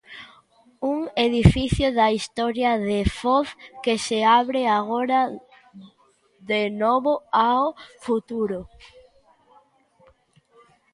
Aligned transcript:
Un 0.91 0.99
edificio 1.27 1.87
da 1.99 2.07
historia 2.17 2.71
de 2.89 2.99
Foz 3.19 3.47
que 3.83 3.95
se 4.05 4.19
abre 4.39 4.61
agora 4.79 5.19
de 6.49 6.63
novo 6.83 7.11
ao 7.49 7.65
futuro. 8.05 8.59